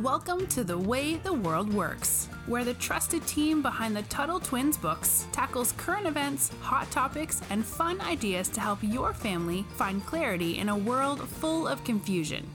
[0.00, 4.78] Welcome to The Way the World Works, where the trusted team behind the Tuttle Twins
[4.78, 10.56] books tackles current events, hot topics, and fun ideas to help your family find clarity
[10.56, 12.48] in a world full of confusion.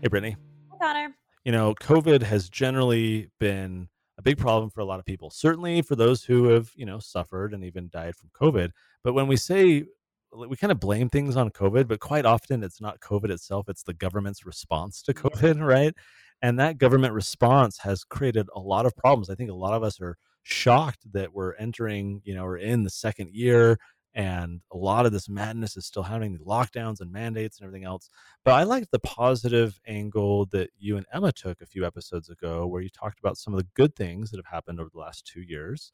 [0.00, 0.36] Hey, Brittany.
[0.70, 1.16] Hi, Connor.
[1.44, 5.82] You know, COVID has generally been a big problem for a lot of people, certainly
[5.82, 8.70] for those who have, you know, suffered and even died from COVID.
[9.02, 9.86] But when we say
[10.32, 13.82] we kind of blame things on COVID, but quite often it's not COVID itself, it's
[13.82, 15.94] the government's response to COVID, right?
[16.42, 19.30] And that government response has created a lot of problems.
[19.30, 22.84] I think a lot of us are shocked that we're entering, you know, we're in
[22.84, 23.78] the second year
[24.16, 27.84] and a lot of this madness is still happening, the lockdowns and mandates and everything
[27.84, 28.08] else.
[28.46, 32.66] But I liked the positive angle that you and Emma took a few episodes ago,
[32.66, 35.26] where you talked about some of the good things that have happened over the last
[35.26, 35.92] two years.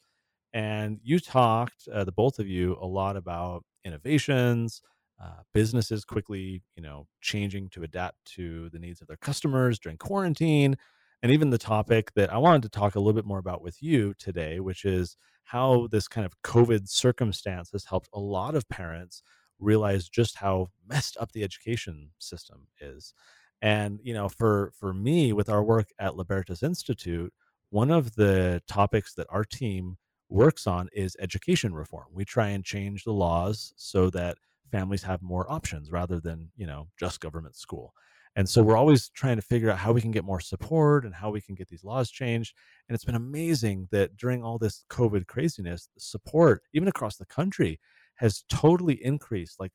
[0.52, 4.82] And you talked, uh, the both of you, a lot about innovations,
[5.20, 9.98] uh, businesses quickly, you know, changing to adapt to the needs of their customers during
[9.98, 10.76] quarantine,
[11.22, 13.82] and even the topic that I wanted to talk a little bit more about with
[13.82, 18.68] you today, which is how this kind of COVID circumstance has helped a lot of
[18.68, 19.22] parents
[19.58, 23.14] realize just how messed up the education system is.
[23.60, 27.32] And you know, for for me, with our work at Libertas Institute,
[27.70, 29.96] one of the topics that our team
[30.28, 32.06] works on is education reform.
[32.12, 34.36] We try and change the laws so that
[34.72, 37.94] families have more options rather than, you know, just government school.
[38.34, 41.14] And so we're always trying to figure out how we can get more support and
[41.14, 42.56] how we can get these laws changed.
[42.88, 47.78] And it's been amazing that during all this COVID craziness, support, even across the country,
[48.16, 49.72] has totally increased, like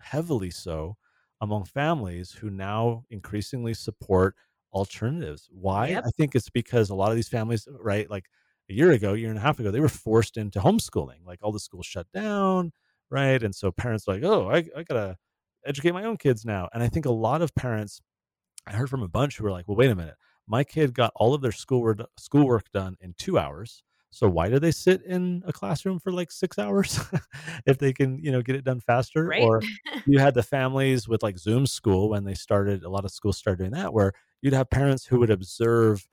[0.00, 0.96] heavily so,
[1.40, 4.34] among families who now increasingly support
[4.72, 5.48] alternatives.
[5.52, 5.88] Why?
[5.88, 6.04] Yep.
[6.06, 8.24] I think it's because a lot of these families, right, like
[8.68, 11.24] a year ago, year and a half ago, they were forced into homeschooling.
[11.24, 12.72] Like all the schools shut down,
[13.12, 13.42] right?
[13.42, 15.16] And so parents are like, oh, I, I gotta
[15.66, 16.68] educate my own kids now.
[16.72, 18.00] And I think a lot of parents,
[18.66, 20.16] I heard from a bunch who were like, well, wait a minute,
[20.48, 23.82] my kid got all of their schoolwork schoolwork done in two hours.
[24.10, 27.00] So why do they sit in a classroom for like six hours
[27.66, 29.26] if they can, you know, get it done faster?
[29.26, 29.42] Right.
[29.42, 29.62] Or
[30.06, 32.82] you had the families with like Zoom school when they started.
[32.82, 36.06] A lot of schools started doing that, where you'd have parents who would observe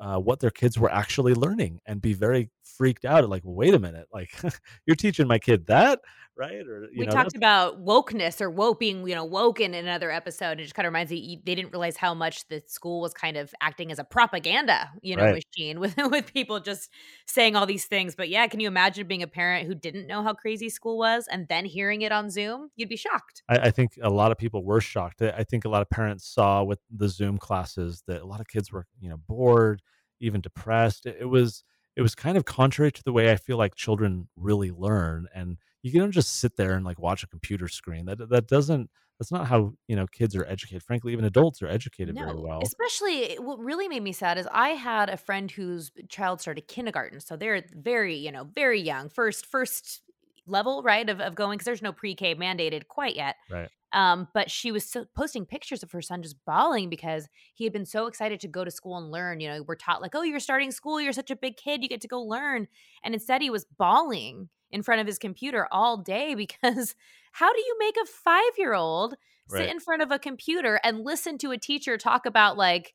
[0.00, 3.74] uh, what their kids were actually learning and be very freaked out like well, wait
[3.74, 4.30] a minute like
[4.86, 6.00] you're teaching my kid that
[6.36, 10.10] right or we know, talked about wokeness or woke being you know woken in another
[10.10, 13.14] episode it just kind of reminds me they didn't realize how much the school was
[13.14, 15.44] kind of acting as a propaganda you know right.
[15.56, 16.90] machine with with people just
[17.26, 20.22] saying all these things but yeah can you imagine being a parent who didn't know
[20.22, 23.70] how crazy school was and then hearing it on zoom you'd be shocked I, I
[23.70, 26.80] think a lot of people were shocked i think a lot of parents saw with
[26.90, 29.82] the zoom classes that a lot of kids were you know bored
[30.20, 31.06] even depressed.
[31.06, 31.64] It, it was
[31.96, 35.28] it was kind of contrary to the way I feel like children really learn.
[35.34, 38.06] And you don't just sit there and like watch a computer screen.
[38.06, 41.68] That that doesn't that's not how you know kids are educated frankly even adults are
[41.68, 45.50] educated no, very well especially what really made me sad is i had a friend
[45.50, 50.02] whose child started kindergarten so they're very you know very young first first
[50.46, 54.50] level right of, of going because there's no pre-k mandated quite yet right um, but
[54.50, 58.06] she was so, posting pictures of her son just bawling because he had been so
[58.06, 59.38] excited to go to school and learn.
[59.38, 61.88] You know, we're taught like, oh, you're starting school, you're such a big kid, you
[61.88, 62.66] get to go learn.
[63.04, 66.96] And instead, he was bawling in front of his computer all day because
[67.32, 69.14] how do you make a five year old
[69.48, 69.70] sit right.
[69.70, 72.94] in front of a computer and listen to a teacher talk about like,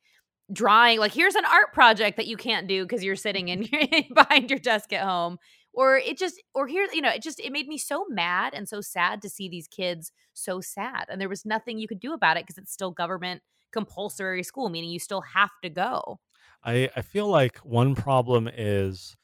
[0.52, 3.68] drawing like here's an art project that you can't do because you're sitting in
[4.16, 5.38] behind your desk at home
[5.80, 8.68] or it just or here you know it just it made me so mad and
[8.68, 12.12] so sad to see these kids so sad and there was nothing you could do
[12.12, 13.42] about it because it's still government
[13.72, 16.20] compulsory school meaning you still have to go.
[16.64, 19.16] I i feel like one problem is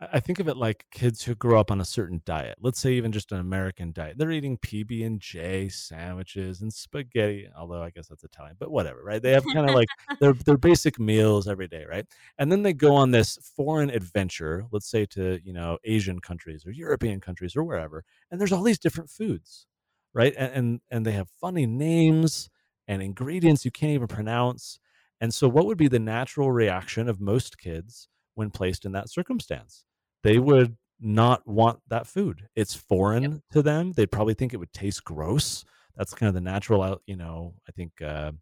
[0.00, 2.58] I think of it like kids who grow up on a certain diet.
[2.60, 4.16] Let's say even just an American diet.
[4.16, 9.02] They're eating PB and J sandwiches and spaghetti, although I guess that's Italian, but whatever,
[9.02, 9.20] right?
[9.20, 12.06] They have kind of like their their basic meals every day, right?
[12.38, 16.64] And then they go on this foreign adventure, let's say to, you know, Asian countries
[16.64, 19.66] or European countries or wherever, and there's all these different foods,
[20.14, 20.34] right?
[20.38, 22.50] And and, and they have funny names
[22.86, 24.78] and ingredients you can't even pronounce.
[25.20, 29.10] And so what would be the natural reaction of most kids when placed in that
[29.10, 29.84] circumstance?
[30.22, 32.48] They would not want that food.
[32.56, 33.40] It's foreign yep.
[33.52, 33.92] to them.
[33.92, 35.64] They'd probably think it would taste gross.
[35.96, 38.32] That's kind of the natural, you know, I think uh,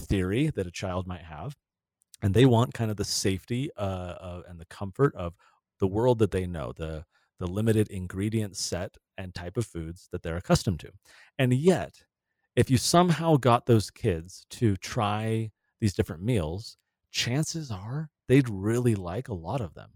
[0.00, 1.56] theory that a child might have,
[2.22, 5.34] and they want kind of the safety uh, uh, and the comfort of
[5.80, 7.04] the world that they know, the
[7.40, 10.90] the limited ingredient set and type of foods that they're accustomed to.
[11.38, 12.04] And yet,
[12.54, 16.76] if you somehow got those kids to try these different meals,
[17.10, 19.90] chances are they'd really like a lot of them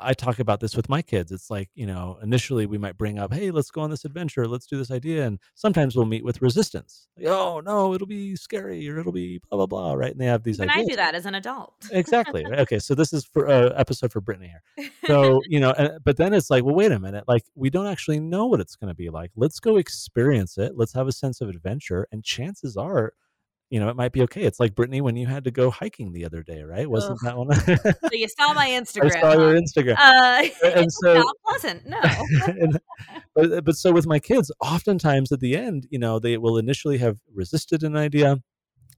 [0.00, 1.32] I talk about this with my kids.
[1.32, 4.46] It's like, you know, initially we might bring up, hey, let's go on this adventure.
[4.46, 5.26] Let's do this idea.
[5.26, 7.06] And sometimes we'll meet with resistance.
[7.16, 9.94] Like, oh, no, it'll be scary or it'll be blah, blah, blah.
[9.94, 10.12] Right.
[10.12, 10.86] And they have these Even ideas.
[10.86, 11.74] I do that as an adult.
[11.92, 12.44] exactly.
[12.44, 12.60] Right?
[12.60, 12.78] Okay.
[12.78, 14.90] So this is for an uh, episode for Brittany here.
[15.06, 17.24] So, you know, and, but then it's like, well, wait a minute.
[17.28, 19.30] Like, we don't actually know what it's going to be like.
[19.36, 20.76] Let's go experience it.
[20.76, 22.08] Let's have a sense of adventure.
[22.12, 23.12] And chances are,
[23.70, 24.42] you know, it might be okay.
[24.42, 26.88] It's like Brittany when you had to go hiking the other day, right?
[26.88, 27.18] Wasn't Ugh.
[27.24, 27.54] that one?
[27.82, 29.16] so you saw my Instagram.
[29.16, 29.54] I saw your?
[29.54, 29.96] Instagram.
[29.98, 31.86] Uh, and it's so, not pleasant.
[31.86, 31.98] No.
[32.46, 32.80] and-
[33.34, 36.98] but but so with my kids, oftentimes at the end, you know, they will initially
[36.98, 38.38] have resisted an idea,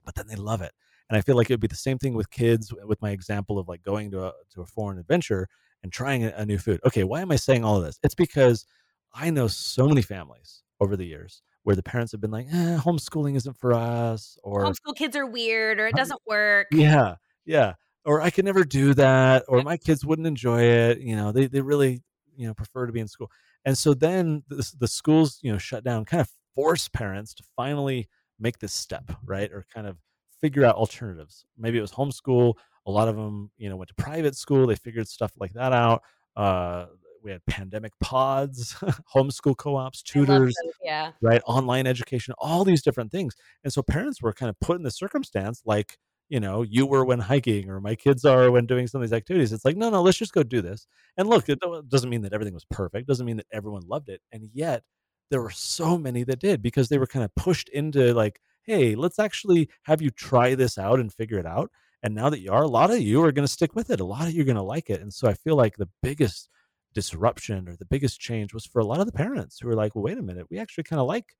[0.05, 0.73] but then they love it.
[1.11, 2.73] And I feel like it would be the same thing with kids.
[2.85, 5.49] With my example of like going to a to a foreign adventure
[5.83, 6.81] and trying a, a new food.
[6.87, 7.99] Okay, why am I saying all of this?
[8.03, 8.65] It's because
[9.13, 12.79] I know so many families over the years where the parents have been like, eh,
[12.79, 16.69] homeschooling isn't for us, or Homeschool kids are weird or it doesn't work.
[16.73, 17.75] yeah, yeah.
[18.05, 21.01] Or I could never do that, or my kids wouldn't enjoy it.
[21.01, 22.03] You know, they they really
[22.35, 23.31] you know prefer to be in school.
[23.67, 27.45] And so then the, the schools you know shut down, kind of force parents to
[27.57, 28.09] finally
[28.39, 29.99] make this step, right, or kind of
[30.41, 31.45] figure out alternatives.
[31.59, 32.55] Maybe it was homeschool.
[32.87, 34.67] A lot of them, you know, went to private school.
[34.67, 36.03] They figured stuff like that out.
[36.35, 36.87] Uh,
[37.23, 38.75] we had pandemic pods,
[39.15, 41.13] homeschool co-ops, tutors Yeah.
[41.21, 41.43] right?
[41.47, 43.35] Online education, all these different things.
[43.65, 45.97] And so parents were kind of put in the circumstance like,
[46.29, 49.17] you know, you were when hiking or my kids are when doing some of these
[49.17, 49.53] activities.
[49.53, 50.87] It's like, no, no, let's just go do this.
[51.17, 51.59] And look, it
[51.89, 54.21] doesn't mean that everything was perfect, doesn't mean that everyone loved it.
[54.33, 54.83] And yet
[55.31, 58.95] there were so many that did because they were kind of pushed into like, hey,
[58.95, 61.71] let's actually have you try this out and figure it out.
[62.03, 64.01] And now that you are, a lot of you are going to stick with it.
[64.01, 65.01] A lot of you are going to like it.
[65.03, 66.49] And so I feel like the biggest
[66.95, 69.95] disruption or the biggest change was for a lot of the parents who were like,
[69.95, 71.37] well, wait a minute, we actually kind of like,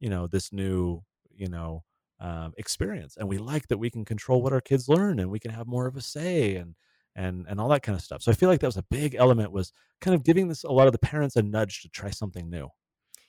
[0.00, 1.02] you know, this new,
[1.34, 1.82] you know,
[2.20, 5.40] um, experience, and we like that we can control what our kids learn, and we
[5.40, 6.74] can have more of a say, and
[7.16, 8.22] and and all that kind of stuff.
[8.22, 10.70] So I feel like that was a big element was kind of giving this a
[10.70, 12.68] lot of the parents a nudge to try something new.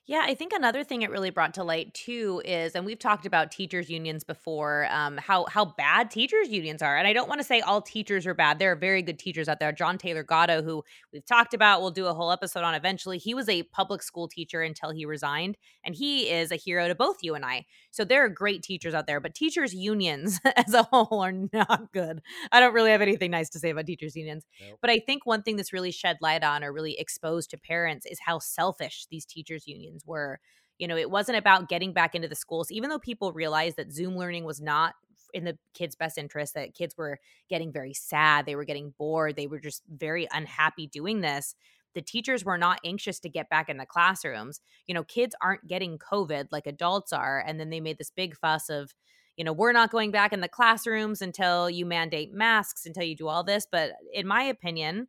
[0.06, 3.26] Yeah, I think another thing it really brought to light too is, and we've talked
[3.26, 6.98] about teachers unions before, um, how how bad teachers unions are.
[6.98, 8.60] And I don't want to say all teachers are bad.
[8.60, 9.72] There are very good teachers out there.
[9.72, 10.84] John Taylor Gatto, who
[11.14, 13.18] we've talked about, we'll do a whole episode on eventually.
[13.18, 16.96] He was a public school teacher until he resigned, and he is a hero to
[16.96, 17.66] both you and I.
[17.92, 21.94] So there are great teachers out there, but teachers unions as a whole are not
[21.94, 22.22] good.
[22.52, 24.46] I don't really have anything nice to say about teachers unions.
[24.68, 24.80] Nope.
[24.82, 28.06] But I think one thing that's really shed light on or really exposed to parents
[28.06, 30.40] is how selfish these teachers unions were.
[30.80, 33.92] You know, it wasn't about getting back into the schools, even though people realized that
[33.92, 34.96] Zoom learning was not
[35.34, 37.20] in the kids' best interest, that kids were
[37.50, 41.56] getting very sad, they were getting bored, they were just very unhappy doing this.
[41.96, 44.62] The teachers were not anxious to get back in the classrooms.
[44.88, 47.44] You know, kids aren't getting COVID like adults are.
[47.46, 48.94] And then they made this big fuss of,
[49.38, 53.16] you know, we're not going back in the classrooms until you mandate masks, until you
[53.16, 53.68] do all this.
[53.72, 55.08] But in my opinion,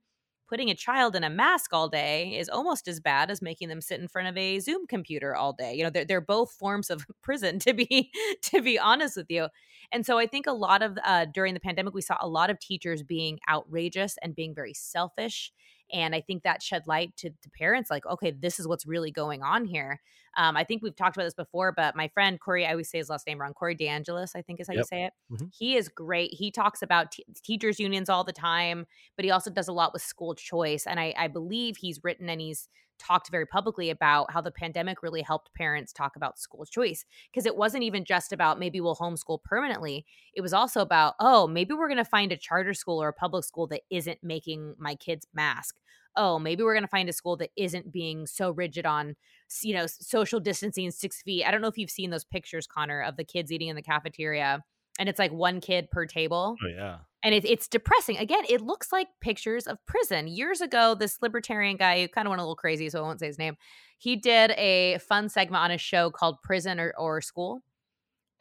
[0.49, 3.81] putting a child in a mask all day is almost as bad as making them
[3.81, 5.75] sit in front of a Zoom computer all day.
[5.75, 8.11] You know, they're, they're both forms of prison to be
[8.43, 9.49] to be honest with you.
[9.93, 12.51] And so I think a lot of uh, during the pandemic, we saw a lot
[12.51, 15.53] of teachers being outrageous and being very selfish.
[15.95, 19.11] And I think that shed light to, to parents like, okay, this is what's really
[19.13, 20.01] going on here.
[20.37, 22.99] Um, I think we've talked about this before, but my friend Corey, I always say
[22.99, 25.13] his last name wrong, Corey DeAngelis, I think is how you say it.
[25.33, 25.53] Mhm.
[25.57, 26.35] He is great.
[26.35, 29.93] He talks about t- teachers unions all the time, but he also does a lot
[29.93, 30.87] with school choice.
[30.89, 32.69] And I, I believe he's written and he's
[32.99, 37.47] talked very publicly about how the pandemic really helped parents talk about school choice because
[37.47, 40.07] it wasn't even just about maybe we'll homeschool permanently.
[40.35, 43.13] It was also about, oh, maybe we're going to find a charter school or a
[43.13, 45.77] public school that isn't making my kids mask.
[46.17, 49.17] Oh, maybe we're going to find a school that isn't being so rigid on,
[49.63, 51.45] you know, social distancing six feet.
[51.45, 53.83] I don't know if you've seen those pictures, Connor, of the kids eating in the
[53.83, 54.63] cafeteria,
[54.99, 56.99] and it's like one kid per table Oh yeah.
[57.25, 58.19] And it, it's depressing.
[58.19, 60.29] Again, it looks like pictures of prison.
[60.29, 63.21] Years ago, this libertarian guy who kind of went a little crazy, so I won't
[63.21, 63.57] say his name.
[63.99, 67.63] He did a fun segment on a show called Prison or, or School,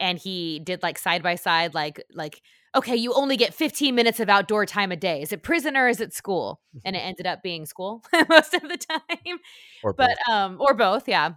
[0.00, 2.40] and he did like side by side, like like
[2.76, 5.22] okay, you only get 15 minutes of outdoor time a day.
[5.22, 6.60] Is it prison or is it school?
[6.84, 9.38] And it ended up being school most of the time,
[9.84, 10.34] Or but both.
[10.34, 11.34] um, or both, yeah.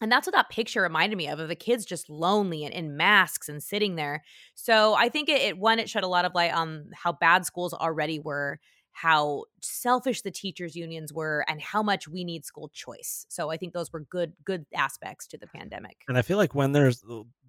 [0.00, 2.96] And that's what that picture reminded me of, of the kids just lonely and in
[2.96, 4.22] masks and sitting there.
[4.54, 7.46] So I think it, it one, it shed a lot of light on how bad
[7.46, 8.58] schools already were,
[8.92, 13.26] how selfish the teachers unions were, and how much we need school choice.
[13.28, 16.02] So I think those were good, good aspects to the pandemic.
[16.08, 17.04] And I feel like when there's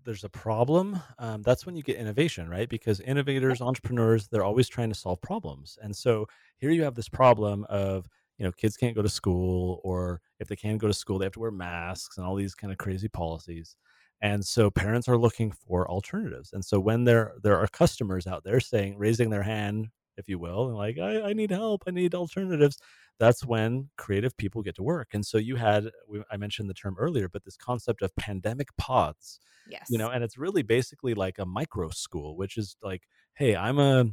[0.05, 2.69] there's a problem, um, that's when you get innovation, right?
[2.69, 5.79] Because innovators, entrepreneurs, they're always trying to solve problems.
[5.81, 9.81] And so here you have this problem of you know kids can't go to school,
[9.83, 12.55] or if they can go to school, they have to wear masks and all these
[12.55, 13.75] kind of crazy policies.
[14.21, 16.51] And so parents are looking for alternatives.
[16.53, 20.39] And so when there there are customers out there saying raising their hand if you
[20.39, 22.77] will, and like, I, I need help, I need alternatives.
[23.19, 25.09] That's when creative people get to work.
[25.13, 25.89] And so you had,
[26.31, 29.39] I mentioned the term earlier, but this concept of pandemic pods,
[29.69, 29.87] yes.
[29.89, 33.03] you know, and it's really basically like a micro school, which is like,
[33.35, 34.05] hey, I'm a,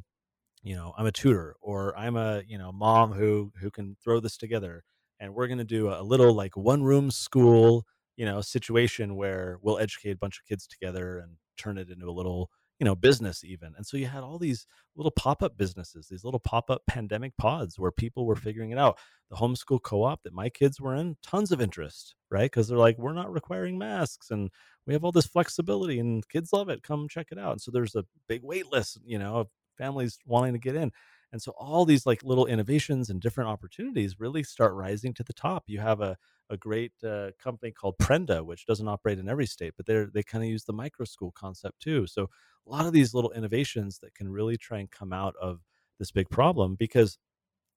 [0.62, 4.20] you know, I'm a tutor or I'm a, you know, mom who who can throw
[4.20, 4.84] this together
[5.20, 9.58] and we're going to do a little like one room school you know situation where
[9.62, 12.94] we'll educate a bunch of kids together and turn it into a little you know
[12.94, 13.72] business even.
[13.76, 14.66] And so you had all these
[14.96, 18.98] little pop-up businesses these little pop-up pandemic pods where people were figuring it out.
[19.30, 22.50] The homeschool co-op that my kids were in tons of interest right?
[22.50, 24.50] Because they're like we're not requiring masks and
[24.86, 26.82] we have all this flexibility and kids love it.
[26.82, 27.52] Come check it out.
[27.52, 30.92] And so there's a big wait list you know of families wanting to get in
[31.32, 35.32] and so all these like little innovations and different opportunities really start rising to the
[35.32, 35.64] top.
[35.66, 36.16] You have a
[36.50, 40.22] a great uh, company called Prenda, which doesn't operate in every state, but they're they
[40.22, 42.06] kind of use the micro school concept too.
[42.06, 42.28] So
[42.66, 45.60] a lot of these little innovations that can really try and come out of
[45.98, 46.74] this big problem.
[46.74, 47.18] Because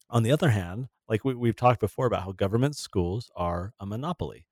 [0.10, 3.86] on the other hand, like we, we've talked before about how government schools are a
[3.86, 4.46] monopoly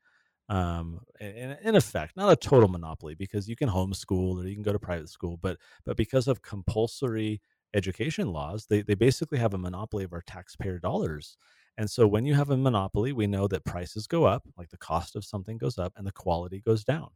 [0.53, 4.63] um in, in effect not a total monopoly because you can homeschool or you can
[4.63, 7.41] go to private school but but because of compulsory
[7.75, 11.37] education laws, they, they basically have a monopoly of our taxpayer dollars.
[11.77, 14.77] And so when you have a monopoly, we know that prices go up, like the
[14.77, 17.09] cost of something goes up and the quality goes down.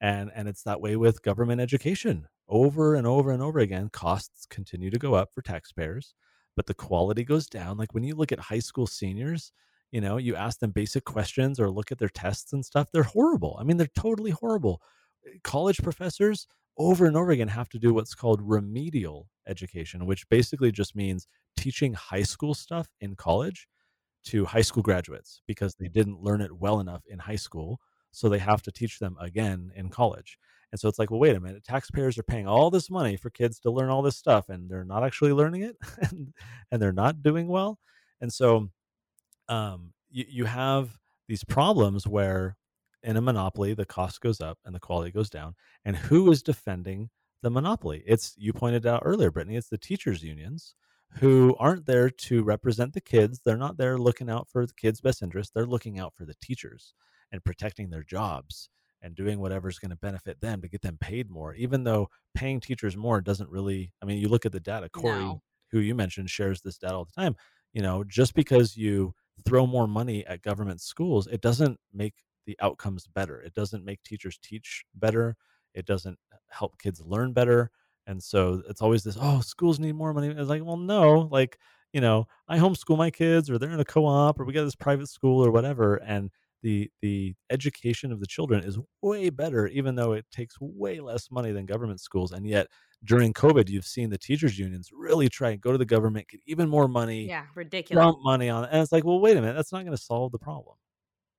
[0.00, 2.28] And and it's that way with government education.
[2.48, 6.14] Over and over and over again, costs continue to go up for taxpayers,
[6.56, 7.78] but the quality goes down.
[7.78, 9.52] Like when you look at high school seniors,
[9.96, 13.02] you know, you ask them basic questions or look at their tests and stuff, they're
[13.02, 13.56] horrible.
[13.58, 14.82] I mean, they're totally horrible.
[15.26, 20.28] Eh, college professors, over and over again have to do what's called remedial education, which
[20.28, 21.26] basically just means
[21.56, 23.66] teaching high school stuff in college
[24.26, 27.80] to high school graduates because they didn't learn it well enough in high school.
[28.10, 30.36] So they have to teach them again in college.
[30.72, 31.64] And so it's like, well, wait a minute.
[31.64, 34.84] Taxpayers are paying all this money for kids to learn all this stuff and they're
[34.84, 36.34] not actually learning it and,
[36.70, 37.78] and they're not doing well.
[38.20, 38.68] And so
[39.48, 40.96] um, you, you have
[41.28, 42.56] these problems where
[43.06, 45.54] in a monopoly, the cost goes up and the quality goes down.
[45.84, 47.08] And who is defending
[47.40, 48.02] the monopoly?
[48.04, 49.56] It's you pointed out earlier, Brittany.
[49.56, 50.74] It's the teachers unions
[51.18, 53.40] who aren't there to represent the kids.
[53.44, 55.52] They're not there looking out for the kids' best interest.
[55.54, 56.94] They're looking out for the teachers
[57.30, 58.68] and protecting their jobs
[59.02, 61.54] and doing whatever's going to benefit them to get them paid more.
[61.54, 63.92] Even though paying teachers more doesn't really.
[64.02, 64.88] I mean, you look at the data.
[64.88, 65.42] Corey, no.
[65.70, 67.36] who you mentioned, shares this data all the time.
[67.72, 69.14] You know, just because you
[69.44, 72.14] throw more money at government schools, it doesn't make
[72.46, 73.40] the outcomes better.
[73.40, 75.36] It doesn't make teachers teach better.
[75.74, 77.70] It doesn't uh, help kids learn better.
[78.06, 80.28] And so it's always this, oh, schools need more money.
[80.28, 81.58] It's like, well, no, like,
[81.92, 84.76] you know, I homeschool my kids or they're in a co-op or we got this
[84.76, 85.96] private school or whatever.
[85.96, 86.30] And
[86.66, 91.30] the the education of the children is way better, even though it takes way less
[91.30, 92.32] money than government schools.
[92.32, 92.66] And yet
[93.04, 96.40] during COVID, you've seen the teachers unions really try and go to the government, get
[96.44, 97.28] even more money.
[97.28, 98.02] Yeah, ridiculous.
[98.02, 98.70] Dump money on it.
[98.72, 100.74] And it's like, well, wait a minute, that's not going to solve the problem.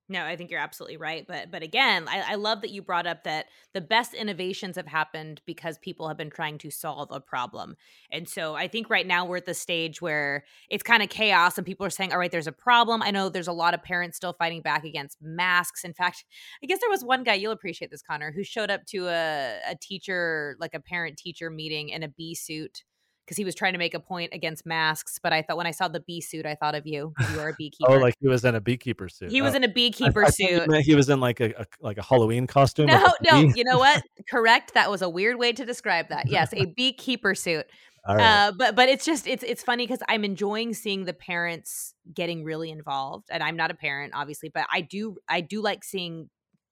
[0.09, 1.25] No, I think you're absolutely right.
[1.27, 4.87] But but again, I, I, love that you brought up that the best innovations have
[4.87, 7.75] happened because people have been trying to solve a problem.
[8.09, 11.57] And so I think right now we're at the stage where it's kind of chaos
[11.57, 13.01] and people are saying, all right, there's a problem.
[13.01, 15.83] I know there's a lot of parents still fighting back against masks.
[15.83, 16.23] In fact,
[16.63, 19.59] I guess there was one guy, you'll appreciate this, Connor, who showed up to a,
[19.69, 22.83] a teacher, like a parent teacher meeting in a bee suit
[23.27, 25.19] because he was trying to make a point against masks.
[25.21, 27.13] But I thought when I saw the bee suit, I thought of you.
[27.33, 27.91] You are a beekeeper.
[27.91, 29.31] oh, like he was in a beekeeper suit.
[29.31, 29.57] He was oh.
[29.57, 30.75] in a beekeeper I, I suit.
[30.77, 32.85] he was in like a, a, like a Halloween costume.
[32.85, 33.39] No, no.
[33.39, 34.01] You know what?
[34.29, 34.73] Correct.
[34.75, 36.29] That was a weird way to describe that.
[36.29, 37.65] Yes, a beekeeper suit.
[38.07, 42.45] Uh, but but it's just it's it's funny because I'm enjoying seeing the parents getting
[42.45, 46.29] really involved, and I'm not a parent, obviously, but I do I do like seeing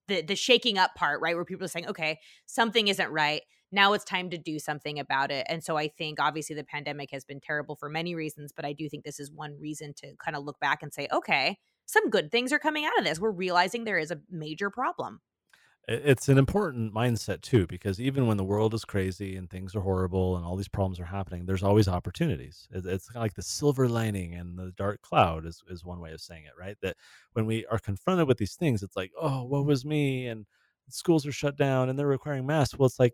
[0.08, 3.42] the the shaking up part, right, where people are saying, okay, something isn't right
[3.72, 5.46] now it's time to do something about it.
[5.50, 8.74] And so I think obviously the pandemic has been terrible for many reasons, but I
[8.74, 12.10] do think this is one reason to kind of look back and say, okay, some
[12.10, 13.20] good things are coming out of this.
[13.20, 15.22] We're realizing there is a major problem.
[15.88, 19.82] It's an important mindset too, because even when the world is crazy and things are
[19.82, 22.68] horrible and all these problems are happening, there's always opportunities.
[22.72, 26.12] It's kind of like the silver lining and the dark cloud is, is one way
[26.12, 26.76] of saying it, right?
[26.82, 26.98] That
[27.34, 30.26] when we are confronted with these things, it's like, oh, what was me?
[30.26, 30.48] And
[30.90, 32.80] schools are shut down and they're requiring masks.
[32.80, 33.14] Well, it's like,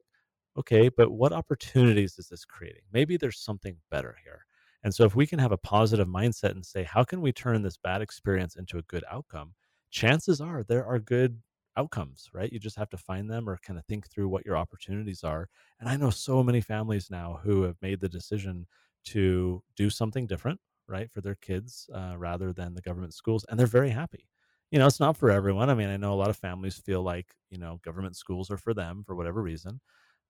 [0.58, 2.84] okay, but what opportunities is this creating?
[2.92, 4.46] Maybe there's something better here.
[4.84, 7.62] And so if we can have a positive mindset and say, how can we turn
[7.62, 9.54] this bad experience into a good outcome?
[9.92, 11.42] Chances are there are good
[11.78, 12.52] outcomes, right?
[12.52, 15.50] You just have to find them or kind of think through what your opportunities are.
[15.80, 18.68] And I know so many families now who have made the decision
[19.06, 23.46] to do something different, right, for their kids uh, rather than the government schools.
[23.50, 24.28] And they're very happy.
[24.72, 25.70] You know, it's not for everyone.
[25.70, 28.58] I mean, I know a lot of families feel like, you know, government schools are
[28.58, 29.82] for them for whatever reason.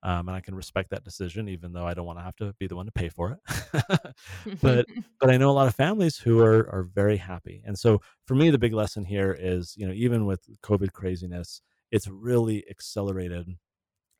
[0.03, 2.53] Um, and I can respect that decision, even though I don't want to have to
[2.60, 3.39] be the one to pay for it.
[4.62, 4.86] but
[5.20, 8.36] but I know a lot of families who are are very happy, and so for
[8.36, 13.48] me, the big lesson here is you know even with COVID craziness, it's really accelerated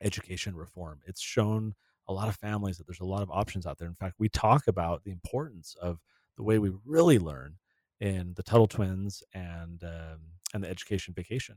[0.00, 1.00] education reform.
[1.06, 1.74] It's shown
[2.08, 3.88] a lot of families that there's a lot of options out there.
[3.88, 6.00] In fact, we talk about the importance of
[6.36, 7.56] the way we really learn
[8.00, 10.18] in the Tuttle Twins and um,
[10.54, 11.56] and the Education Vacation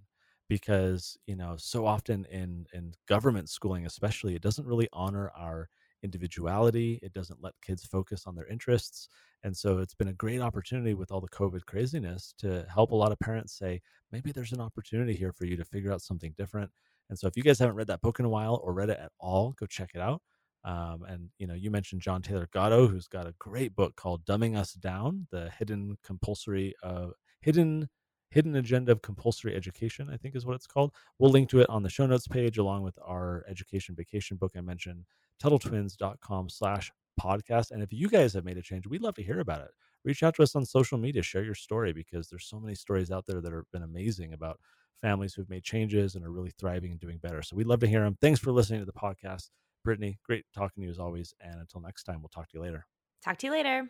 [0.49, 5.67] because you know so often in in government schooling especially it doesn't really honor our
[6.03, 9.09] individuality it doesn't let kids focus on their interests
[9.43, 12.95] and so it's been a great opportunity with all the covid craziness to help a
[12.95, 16.33] lot of parents say maybe there's an opportunity here for you to figure out something
[16.37, 16.71] different.
[17.09, 18.99] And so if you guys haven't read that book in a while or read it
[18.99, 20.21] at all go check it out.
[20.63, 24.25] Um, and you know you mentioned john taylor gatto who's got a great book called
[24.25, 27.09] dumbing us down the hidden compulsory uh,
[27.41, 27.87] hidden
[28.35, 30.91] hidden agenda of compulsory education i think is what it's called.
[31.19, 34.51] We'll link to it on the show notes page along with our education vacation book
[34.57, 35.05] i mentioned
[35.41, 37.71] tuttletwins.com slash podcast.
[37.71, 39.71] And if you guys have made a change we'd love to hear about it.
[40.03, 43.09] Reach out to us on social media share your story because there's so many stories
[43.09, 44.59] out there that have been amazing about
[45.01, 47.41] families who've made changes and are really thriving and doing better.
[47.41, 49.49] So we'd love to hear them thanks for listening to the podcast.
[49.83, 51.33] Brittany great talking to you as always.
[51.39, 52.85] And until next time we'll talk to you later.
[53.23, 53.89] Talk to you later